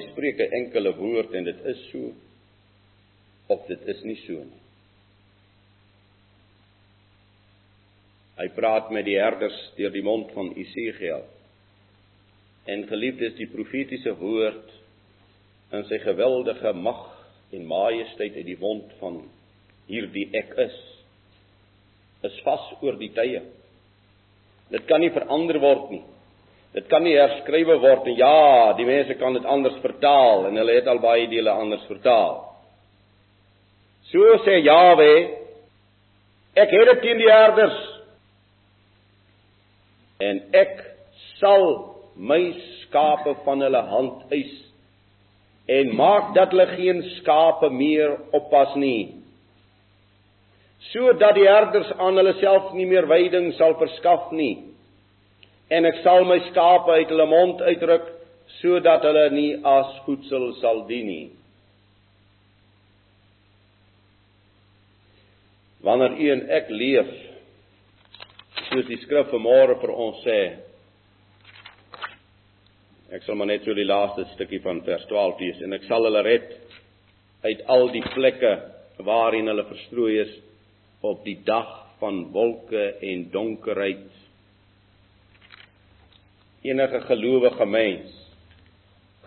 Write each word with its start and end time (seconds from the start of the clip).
hy 0.00 0.08
spreek 0.12 0.40
'n 0.40 0.56
enkele 0.64 0.94
woord 0.96 1.34
en 1.34 1.44
dit 1.44 1.60
is 1.64 1.80
so 1.90 2.12
of 3.48 3.66
dit 3.66 3.86
is 3.92 4.02
nie 4.04 4.16
so 4.24 4.32
nie. 4.32 4.62
Hy 8.40 8.48
praat 8.56 8.90
met 8.90 9.04
die 9.04 9.18
herders 9.20 9.58
deur 9.76 9.92
die 9.92 10.02
mond 10.02 10.30
van 10.32 10.54
Isegiel. 10.56 11.26
En 12.64 12.86
geliefdes, 12.88 13.34
die 13.36 13.50
profetiese 13.50 14.14
woord 14.16 14.70
in 15.76 15.84
sy 15.90 15.98
geweldige 15.98 16.72
mag 16.72 17.02
en 17.52 17.66
majesteit 17.66 18.36
uit 18.36 18.46
die 18.46 18.60
mond 18.60 18.92
van 19.00 19.20
hierdie 19.90 20.28
ek 20.32 20.54
is 20.68 20.78
is 22.22 22.36
vas 22.44 22.64
oor 22.84 22.98
die 23.00 23.12
tye. 23.16 23.40
Dit 24.70 24.84
kan 24.86 25.00
nie 25.00 25.10
verander 25.10 25.58
word 25.60 25.90
nie. 25.90 26.02
Dit 26.74 26.86
kan 26.90 27.02
nie 27.02 27.16
herskrywe 27.18 27.80
word 27.82 28.06
en 28.06 28.18
ja, 28.18 28.72
die 28.78 28.86
mense 28.86 29.16
kan 29.18 29.34
dit 29.34 29.46
anders 29.46 29.78
vertaal 29.82 30.46
en 30.48 30.58
hulle 30.60 30.76
het 30.76 30.88
al 30.90 31.02
baie 31.02 31.26
dele 31.30 31.50
anders 31.50 31.82
vertaal. 31.90 32.44
So 34.10 34.36
sê 34.44 34.60
Jawe, 34.62 35.10
ek 36.58 36.74
het 36.74 36.92
dit 36.92 37.02
teen 37.04 37.18
die 37.18 37.30
herders. 37.30 37.78
En 40.22 40.42
ek 40.54 40.78
sal 41.40 41.66
my 42.20 42.40
skape 42.82 43.34
van 43.44 43.62
hulle 43.64 43.82
hand 43.90 44.34
eis 44.34 44.52
en 45.70 45.94
maak 45.96 46.34
dat 46.34 46.52
hulle 46.52 46.66
geen 46.74 47.02
skape 47.18 47.70
meer 47.72 48.16
oppas 48.36 48.74
nie 48.80 49.16
sodat 50.90 51.36
die 51.36 51.46
herders 51.46 51.92
aan 51.98 52.18
hulle 52.18 52.34
self 52.40 52.72
nie 52.74 52.88
meer 52.90 53.06
veiding 53.08 53.52
sal 53.58 53.76
verskaf 53.80 54.30
nie 54.36 54.54
en 55.70 55.86
ek 55.86 56.00
sal 56.04 56.26
my 56.26 56.38
skape 56.48 56.96
uit 56.98 57.12
hulle 57.12 57.26
mond 57.30 57.62
uitruk 57.62 58.08
sodat 58.58 59.04
hulle 59.06 59.28
nie 59.34 59.52
as 59.64 59.92
voedsel 60.06 60.50
sal 60.60 60.82
dien 60.88 61.06
nie. 61.06 61.28
Wanneer 65.86 66.16
u 66.18 66.32
en 66.34 66.42
ek 66.58 66.72
leef 66.74 67.12
soos 68.70 68.88
die 68.90 68.98
skrif 69.04 69.30
vanmôre 69.32 69.78
vir 69.82 69.94
ons 69.94 70.18
sê 70.26 70.40
ek 73.10 73.24
sal 73.26 73.38
maar 73.38 73.48
net 73.50 73.64
so 73.66 73.74
die 73.74 73.86
laaste 73.88 74.26
stukkie 74.34 74.60
van 74.62 74.82
vers 74.86 75.06
12 75.10 75.40
lees 75.42 75.62
en 75.66 75.74
ek 75.74 75.86
sal 75.88 76.06
hulle 76.06 76.22
red 76.26 76.52
uit 77.46 77.64
al 77.74 77.88
die 77.94 78.04
plekke 78.12 78.52
waarin 79.06 79.50
hulle 79.50 79.66
verstrooi 79.70 80.12
is 80.22 80.34
op 81.06 81.24
die 81.24 81.38
dag 81.46 81.70
van 82.02 82.26
wolke 82.34 82.84
en 83.10 83.24
donkerheid 83.32 84.29
enige 86.62 87.00
gelowige 87.00 87.66
mens 87.66 88.16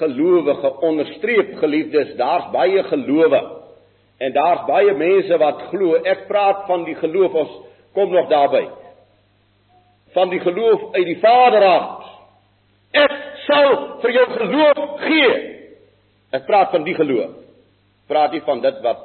gelowige 0.00 0.74
onderstreep 0.80 1.56
geliefdes 1.58 2.16
daar's 2.16 2.50
baie 2.52 2.82
gelowe 2.82 3.58
En 4.18 4.32
daar's 4.32 4.64
baie 4.66 4.94
mense 4.94 5.36
wat 5.38 5.62
glo. 5.70 5.94
Ek 6.02 6.26
praat 6.26 6.64
van 6.66 6.84
die 6.84 6.96
geloof 6.98 7.34
ons 7.38 7.52
kom 7.94 8.10
nog 8.10 8.26
daarby. 8.30 8.64
Van 10.14 10.30
die 10.32 10.40
geloof 10.42 10.88
uit 10.94 11.06
die 11.06 11.18
Vader 11.22 11.66
af. 11.68 12.08
Ek 12.98 13.14
sal 13.46 13.76
vir 14.02 14.14
jou 14.16 14.26
geloof 14.32 14.82
gee. 15.04 15.36
Ek 16.34 16.48
praat 16.50 16.74
van 16.74 16.86
die 16.86 16.96
geloof. 16.98 17.36
Praat 18.10 18.34
nie 18.34 18.42
van 18.42 18.62
dit 18.64 18.82
wat 18.82 19.04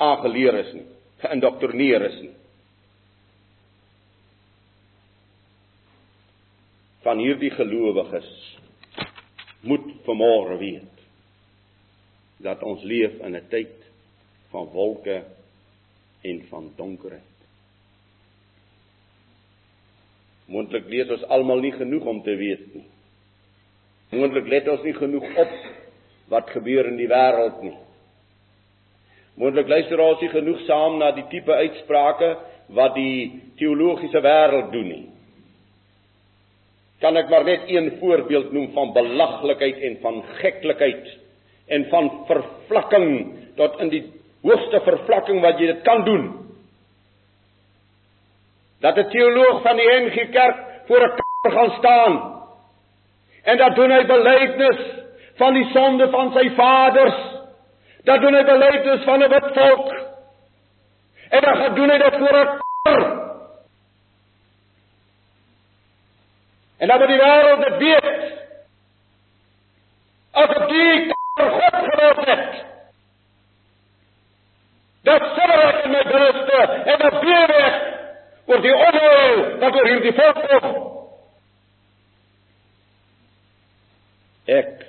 aangeleer 0.00 0.60
is 0.60 0.72
nie, 0.76 0.86
geïndoktrineer 1.24 2.02
is 2.08 2.16
nie. 2.20 2.32
Van 7.06 7.20
hierdie 7.22 7.52
gelowiges 7.54 8.28
moet 9.62 9.86
vanmôre 10.06 10.56
weet 10.58 11.04
dat 12.42 12.62
ons 12.66 12.82
leef 12.82 13.14
in 13.22 13.36
'n 13.36 13.46
tyd 13.48 13.74
van 14.50 14.66
wolke 14.74 15.22
en 16.22 16.42
van 16.50 16.72
donkerheid. 16.76 17.36
Moontlik 20.46 20.86
weet 20.90 21.10
ons 21.10 21.24
almal 21.34 21.62
nie 21.62 21.72
genoeg 21.72 22.04
om 22.04 22.22
te 22.22 22.34
weet 22.36 22.74
nie. 22.74 22.86
Moontlik 24.10 24.46
let 24.46 24.68
ons 24.68 24.82
nie 24.82 24.94
genoeg 24.94 25.26
op 25.36 25.54
wat 26.28 26.50
gebeur 26.50 26.86
in 26.86 26.96
die 26.96 27.10
wêreld 27.10 27.62
nie. 27.62 27.76
Moontlik 29.34 29.68
luister 29.68 30.00
ons 30.00 30.20
nie 30.20 30.30
genoeg 30.30 30.62
saam 30.66 30.98
na 30.98 31.10
die 31.12 31.26
tipe 31.30 31.52
uitsprake 31.52 32.36
wat 32.68 32.94
die 32.94 33.42
teologiese 33.58 34.22
wêreld 34.22 34.72
doen 34.72 34.88
nie. 34.88 35.06
Kan 37.00 37.16
ek 37.16 37.28
maar 37.28 37.44
net 37.44 37.68
een 37.68 37.96
voorbeeld 38.00 38.52
noem 38.52 38.70
van 38.72 38.92
belaglikheid 38.92 39.80
en 39.88 39.98
van 40.00 40.22
geklikheid 40.40 41.08
en 41.68 41.88
van 41.90 42.10
vervlakking 42.26 43.08
tot 43.56 43.80
in 43.80 43.88
die 43.92 44.04
hoogste 44.42 44.80
vervlakking 44.80 45.42
wat 45.44 45.60
jy 45.60 45.66
dit 45.72 45.82
kan 45.84 46.04
doen. 46.04 46.24
Dat 48.80 48.96
'n 48.96 49.10
teoloog 49.10 49.62
van 49.62 49.76
die 49.76 49.90
NG 50.00 50.30
Kerk 50.30 50.56
voor 50.86 51.04
'n 51.04 51.14
kerk 51.16 51.54
gaan 51.54 51.74
staan 51.78 52.14
en 53.42 53.56
dat 53.56 53.74
doen 53.74 53.90
hy 53.90 54.04
belydenis 54.06 54.80
van 55.36 55.54
die 55.54 55.68
sonde 55.72 56.08
van 56.10 56.32
sy 56.32 56.50
vaders. 56.56 57.18
Dat 58.04 58.20
doen 58.20 58.34
hy 58.34 58.44
belydenis 58.44 59.04
van 59.04 59.22
'n 59.22 59.28
wit 59.28 59.52
volk. 59.52 59.92
En 61.28 61.40
dan 61.40 61.56
gaan 61.56 61.74
doen 61.74 61.90
hy 61.90 61.98
dit 61.98 62.16
voor 62.18 62.36
'n 62.40 62.60
kerk. 62.82 63.15
En 66.86 66.92
dan 66.92 66.98
moet 67.02 67.08
die 67.08 67.18
wêreld 67.18 67.64
dit 67.66 67.76
weet. 67.82 68.32
As 70.30 70.56
op 70.56 70.68
die 70.68 71.14
God 71.34 71.76
geloof 71.88 72.24
het, 72.30 72.66
Dat 75.06 75.22
sal 75.36 75.52
ek 75.54 75.84
in 75.86 75.92
my 75.94 76.02
binneste 76.08 76.62
en 76.90 76.96
dan 77.02 77.18
bewe 77.22 77.58
ek 77.62 77.76
oor 78.50 78.62
die 78.64 78.74
onheil 78.74 79.42
wat 79.62 79.76
oor 79.78 79.90
hierdie 79.90 80.14
volk 80.16 80.40
kom. 80.50 80.66
Ek 84.56 84.82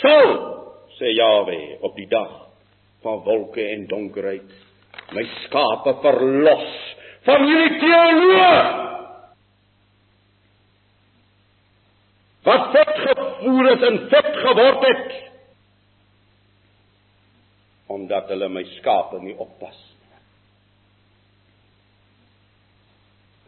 sal 0.00 0.34
sê 0.98 1.12
Jawe 1.14 1.60
op 1.86 1.94
die 1.98 2.08
dag 2.10 2.34
van 3.06 3.22
wolke 3.28 3.62
en 3.76 3.86
donkerheid 3.90 5.14
my 5.14 5.22
skape 5.44 5.94
verlos 6.02 6.68
van 7.30 7.46
hierdie 7.46 7.78
teoloë 7.84 8.50
wat 12.48 12.70
vet 12.74 12.94
gevoer 13.04 13.70
het 13.70 13.86
en 13.90 13.98
vet 14.14 14.32
geword 14.44 14.86
het 14.88 15.16
omdat 17.88 18.28
hulle 18.28 18.48
my 18.52 18.64
skape 18.76 19.16
nie 19.24 19.32
oppas 19.40 19.76
nie. 19.78 19.98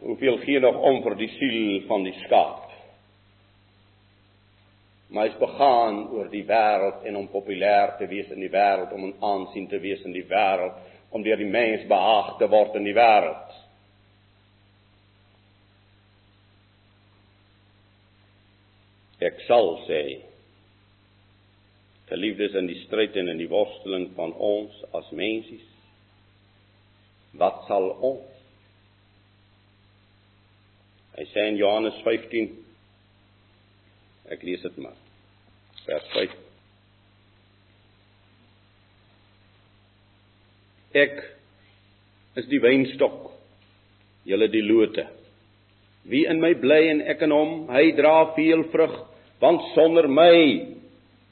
Hoeveel 0.01 0.37
gee 0.37 0.59
nog 0.59 0.79
om 0.81 1.03
vir 1.05 1.15
die 1.19 1.29
siel 1.35 1.83
van 1.85 2.03
die 2.07 2.15
skaap? 2.23 2.71
Maar 5.13 5.27
hy's 5.27 5.37
begaan 5.37 5.99
oor 6.15 6.31
die 6.31 6.45
wêreld 6.47 7.03
en 7.05 7.19
om 7.19 7.27
populêr 7.29 7.97
te 7.99 8.07
wees 8.09 8.31
in 8.33 8.41
die 8.41 8.49
wêreld, 8.49 8.93
om 8.95 9.05
'n 9.05 9.19
aansien 9.19 9.67
te 9.67 9.79
wees 9.79 10.01
in 10.01 10.15
die 10.15 10.25
wêreld, 10.25 10.73
om 11.11 11.21
deur 11.21 11.37
die 11.37 11.51
mens 11.51 11.85
behaag 11.87 12.37
te 12.37 12.47
word 12.47 12.75
in 12.75 12.83
die 12.83 12.97
wêreld. 12.97 13.51
Ek 19.21 19.41
sal 19.47 19.75
sê 19.85 20.01
geliefdes 22.09 22.57
in 22.59 22.67
die 22.67 22.79
stryd 22.85 23.15
en 23.21 23.31
in 23.31 23.39
die 23.39 23.49
worsteling 23.51 24.09
van 24.17 24.33
ons 24.33 24.75
as 24.97 25.07
mensies. 25.15 25.67
Wat 27.39 27.63
sal 27.69 27.87
ons? 28.03 28.27
Hy 31.15 31.27
sê 31.31 31.47
in 31.51 31.59
Johannes 31.61 31.97
15 32.07 32.55
ek 34.31 34.43
lees 34.47 34.63
dit 34.63 34.77
maar 34.79 34.95
vers 35.85 36.07
5 36.15 36.39
ek 40.97 41.21
is 42.39 42.47
die 42.51 42.59
wynstok 42.63 43.31
julle 44.27 44.47
die 44.51 44.63
lote. 44.63 45.05
Wie 46.07 46.25
in 46.29 46.41
my 46.41 46.53
bly 46.59 46.81
en 46.91 47.01
ek 47.13 47.23
in 47.25 47.33
hom 47.35 47.53
hy 47.71 47.91
dra 47.97 48.33
veel 48.35 48.65
vrug 48.73 48.97
want 49.41 49.61
sonder 49.75 50.07
my 50.07 50.71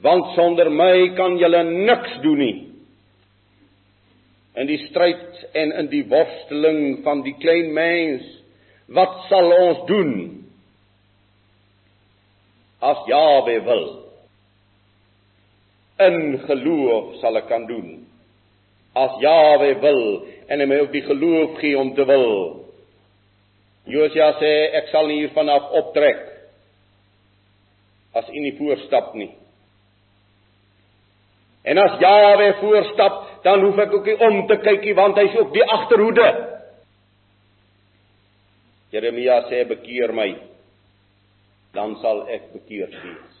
want 0.02 0.34
sonder 0.34 0.70
my 0.70 1.14
kan 1.16 1.38
julle 1.38 1.62
niks 1.68 2.18
doen 2.24 2.40
nie. 2.40 2.58
In 4.60 4.66
die 4.66 4.80
stryd 4.88 5.42
en 5.54 5.72
in 5.82 5.88
die 5.92 6.02
worsteling 6.10 7.02
van 7.04 7.22
die 7.24 7.36
klein 7.40 7.70
mens, 7.76 8.24
wat 8.90 9.20
sal 9.28 9.52
ons 9.54 9.84
doen? 9.88 10.14
As 12.80 13.04
Jawe 13.08 13.58
wil. 13.68 13.86
In 16.00 16.16
geloof 16.48 17.20
sal 17.20 17.36
ek 17.38 17.50
kan 17.52 17.68
doen. 17.68 18.00
As 18.96 19.20
Jawe 19.22 19.70
wil 19.84 20.02
en 20.48 20.64
hy 20.64 20.66
my 20.66 20.80
ook 20.82 20.96
die 20.96 21.04
geloof 21.06 21.60
gee 21.60 21.76
om 21.78 21.92
te 21.94 22.08
wil. 22.08 22.34
Josia 23.90 24.32
sê 24.40 24.54
ek 24.80 24.90
sal 24.90 25.06
nie 25.08 25.22
hiervan 25.22 25.52
af 25.52 25.70
optrek 25.78 26.29
as 28.14 28.28
u 28.28 28.40
nie 28.40 28.56
voorstap 28.58 29.14
nie 29.14 29.30
En 31.62 31.78
as 31.78 31.98
Jawe 32.00 32.54
voorstap, 32.60 33.42
dan 33.44 33.60
hoef 33.64 33.78
ek 33.84 33.92
ook 33.92 34.06
nie 34.08 34.16
om 34.24 34.46
te 34.48 34.56
kykie 34.64 34.94
want 34.96 35.18
hy's 35.20 35.36
ook 35.36 35.52
die 35.52 35.64
agterhoede. 35.64 36.28
Jeremia 38.90 39.42
sê 39.50 39.62
bekeer 39.68 40.14
my, 40.16 40.30
dan 41.76 41.94
sal 42.02 42.24
ek 42.32 42.48
bekeerd 42.56 42.96
wees. 43.04 43.36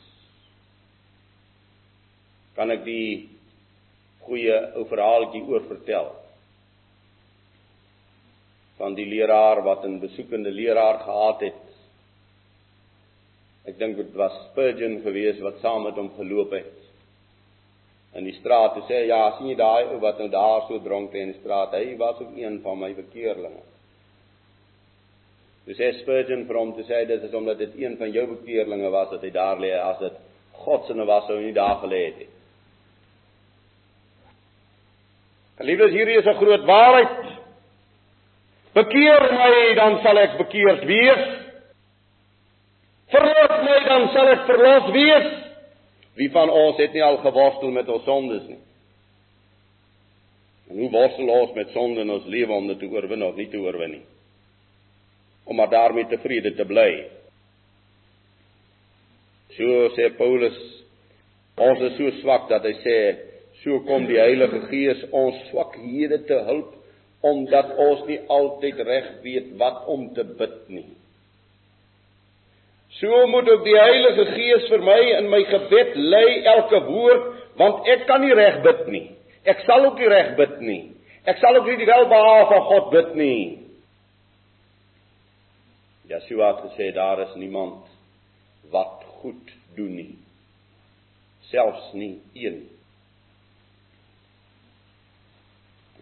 Kan 2.54 2.70
ek 2.76 2.84
die 2.84 3.30
goeie 4.26 4.58
ou 4.76 4.84
verhaaltjie 4.90 5.42
oor 5.48 5.64
vertel? 5.70 6.12
Van 8.78 8.94
die 8.94 9.08
leraar 9.08 9.64
wat 9.64 9.84
'n 9.84 9.98
besoekende 10.00 10.52
leraar 10.52 11.00
gehad 11.00 11.40
het. 11.40 11.64
Ek 13.68 13.78
dink 13.78 13.96
dit 13.96 14.14
was 14.16 14.36
Spurgeon 14.50 15.00
gewees 15.04 15.40
wat 15.44 15.60
saam 15.60 15.84
met 15.84 15.98
hom 16.00 16.12
geloop 16.16 16.54
het 16.56 16.76
in 18.18 18.24
die 18.26 18.34
straat 18.40 18.74
te 18.74 18.80
sê 18.88 19.04
ja, 19.06 19.20
sien 19.36 19.52
jy 19.52 19.56
daai 19.58 19.92
ou 19.92 20.00
wat 20.02 20.18
nou 20.18 20.26
daar 20.32 20.64
so 20.66 20.80
dronk 20.82 21.12
in 21.14 21.30
die 21.30 21.38
straat, 21.38 21.76
hy 21.78 21.94
was 21.98 22.18
ook 22.18 22.32
een 22.34 22.56
van 22.64 22.80
my 22.80 22.90
bekeerlinge. 22.96 23.62
Dis 25.68 25.78
sê 25.78 25.92
Spurgeon 26.00 26.46
vir 26.48 26.58
hom 26.58 26.72
te 26.74 26.82
sê 26.88 27.04
dit 27.06 27.22
is 27.22 27.36
omdat 27.36 27.60
dit 27.62 27.76
een 27.84 27.94
van 28.00 28.10
jou 28.10 28.26
bekeerlinge 28.32 28.90
was 28.90 29.12
dat 29.12 29.22
hy 29.22 29.30
daar 29.30 29.60
lê 29.62 29.70
as 29.78 30.00
dit 30.02 30.18
God 30.64 30.86
se 30.86 30.94
was 31.06 31.26
sou 31.28 31.38
nie 31.38 31.54
daar 31.54 31.78
gelê 31.84 32.04
het 32.08 32.18
nie. 32.24 32.30
Liefdes, 35.60 35.92
hierdie 35.92 36.16
is 36.18 36.26
'n 36.26 36.40
groot 36.40 36.64
waarheid. 36.64 37.38
Bekeer 38.72 39.32
my 39.32 39.74
dan 39.74 40.00
sal 40.02 40.18
ek 40.18 40.38
bekeerd 40.38 40.84
wees. 40.84 41.39
Verlos 43.60 43.82
my 43.82 43.88
dan 43.88 44.08
sal 44.14 44.28
ek 44.32 44.46
verlos 44.48 44.90
wees. 44.94 45.28
Wie 46.16 46.30
van 46.32 46.50
ons 46.50 46.78
het 46.80 46.92
nie 46.94 47.02
al 47.04 47.20
geworstel 47.22 47.70
met 47.70 47.88
ons 47.88 48.04
sondes 48.04 48.44
nie? 48.48 48.58
En 50.70 50.78
hoe 50.78 50.90
worstel 50.90 51.30
ons 51.34 51.54
met 51.56 51.70
sonde 51.74 52.04
in 52.04 52.10
ons 52.10 52.26
lewe 52.30 52.52
om 52.54 52.68
dit 52.70 52.78
te 52.78 52.88
oorwin 52.90 53.22
of 53.26 53.36
nie 53.36 53.48
te 53.50 53.58
oorwin 53.58 53.96
nie? 53.98 54.04
Om 55.44 55.56
maar 55.56 55.70
daarmee 55.70 56.06
tevrede 56.10 56.54
te 56.54 56.64
bly. 56.64 56.90
So 59.56 59.88
sê 59.96 60.10
Paulus, 60.16 60.58
ons 61.58 61.82
is 61.88 61.96
so 61.98 62.12
swak 62.20 62.46
dat 62.52 62.64
hy 62.68 62.74
sê, 62.84 62.98
so 63.64 63.82
kom 63.88 64.06
die 64.08 64.20
Heilige 64.20 64.62
Gees 64.70 65.02
ons 65.10 65.40
swakhede 65.50 66.22
te 66.28 66.38
help 66.46 66.76
omdat 67.20 67.74
ons 67.76 68.06
nie 68.08 68.16
altyd 68.32 68.78
reg 68.86 69.08
weet 69.24 69.50
wat 69.60 69.82
om 69.92 70.06
te 70.16 70.24
bid 70.24 70.54
nie. 70.72 70.86
So 72.90 73.26
moet 73.26 73.50
ook 73.50 73.64
die 73.64 73.78
Heilige 73.78 74.24
Gees 74.34 74.66
vir 74.68 74.82
my 74.82 74.98
in 75.18 75.28
my 75.30 75.44
gebed 75.46 75.94
lei 75.94 76.42
elke 76.42 76.80
woord, 76.88 77.28
want 77.60 77.86
ek 77.92 78.06
kan 78.08 78.24
nie 78.24 78.34
reg 78.34 78.58
bid 78.64 78.88
nie. 78.90 79.04
Ek 79.46 79.62
sal 79.66 79.86
ook 79.86 80.00
nie 80.00 80.10
reg 80.10 80.34
bid 80.38 80.58
nie. 80.64 80.80
Ek 81.28 81.38
sal 81.38 81.60
ook 81.60 81.68
nie 81.70 81.78
die 81.78 81.88
welbehae 81.88 82.48
van 82.50 82.66
God 82.66 82.90
bid 82.90 83.14
nie. 83.20 83.44
Yeshua 86.10 86.50
het 86.56 86.66
gesê 86.66 86.90
daar 86.96 87.22
is 87.28 87.38
niemand 87.38 87.86
wat 88.74 89.06
goed 89.20 89.54
doen 89.78 89.94
nie. 89.94 90.10
Selfs 91.52 91.92
nie 91.94 92.16
een. 92.34 92.64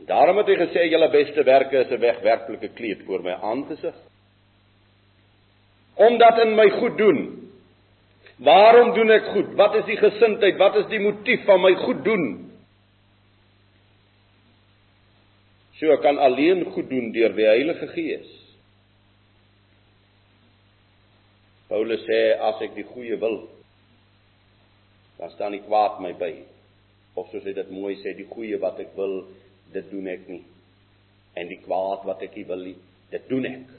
Daarom 0.08 0.40
het 0.40 0.48
hy 0.48 0.56
gesê 0.62 0.88
julle 0.88 1.12
beste 1.12 1.44
werke 1.44 1.84
is 1.84 1.90
'n 1.92 2.00
wegwerklike 2.00 2.72
kleed 2.72 3.04
voor 3.04 3.20
my 3.22 3.36
aangesig 3.42 4.07
omdat 5.98 6.38
in 6.44 6.54
my 6.54 6.68
goed 6.78 6.98
doen. 6.98 7.20
Waarom 8.38 8.92
doen 8.94 9.10
ek 9.10 9.32
goed? 9.34 9.54
Wat 9.58 9.74
is 9.80 9.86
die 9.88 9.98
gesindheid? 9.98 10.58
Wat 10.60 10.76
is 10.78 10.86
die 10.92 11.00
motief 11.02 11.42
van 11.46 11.58
my 11.62 11.72
goed 11.82 12.04
doen? 12.06 12.26
So 15.78 15.90
ek 15.94 16.04
kan 16.06 16.18
alleen 16.22 16.64
goed 16.74 16.86
doen 16.90 17.10
deur 17.14 17.34
die 17.34 17.46
Heilige 17.46 17.88
Gees. 17.94 18.30
Paulus 21.68 22.04
sê 22.06 22.20
as 22.48 22.62
ek 22.64 22.78
die 22.78 22.86
goeie 22.88 23.18
wil, 23.20 23.42
dan 25.18 25.34
staan 25.34 25.52
nie 25.54 25.64
kwaad 25.66 25.98
my 26.02 26.14
by. 26.18 26.30
Of 27.18 27.28
soos 27.32 27.44
hy 27.44 27.52
dit 27.56 27.74
mooi 27.74 27.96
sê, 28.00 28.14
die 28.16 28.28
goeie 28.30 28.56
wat 28.62 28.78
ek 28.80 28.94
wil, 28.96 29.20
dit 29.74 29.90
doen 29.90 30.06
ek 30.14 30.30
nie. 30.30 30.44
En 31.38 31.50
die 31.50 31.58
kwaad 31.66 32.06
wat 32.08 32.22
ek 32.24 32.38
nie 32.38 32.46
wil 32.48 32.64
nie, 32.70 32.78
dit 33.12 33.28
doen 33.30 33.50
ek. 33.50 33.76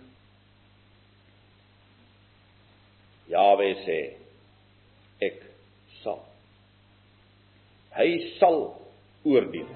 Jawe 3.29 3.69
sê 3.85 3.99
ek 5.21 5.43
sal. 6.01 6.21
Hy 7.93 8.09
sal 8.39 8.59
oordeel 9.25 9.69